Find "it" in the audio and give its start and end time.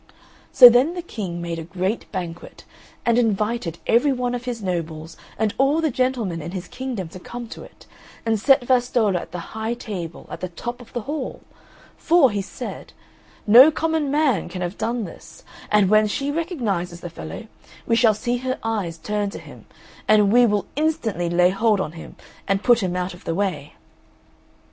7.61-7.85